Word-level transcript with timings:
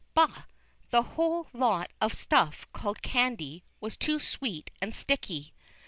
Bah! 0.15 0.45
the 0.89 1.03
whole 1.03 1.45
lot 1.53 1.91
of 2.01 2.11
stuff 2.13 2.65
called 2.73 3.03
"candy" 3.03 3.63
was 3.79 3.95
too 3.95 4.19
sweet 4.19 4.71
and 4.81 4.95
sticky. 4.95 5.53